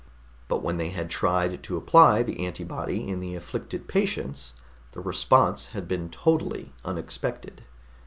[0.47, 4.51] But when they had tried to apply the antibody in the afflicted patients,
[4.93, 7.61] the response had been totally unexpected.